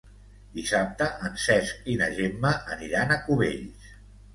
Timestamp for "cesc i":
1.45-2.01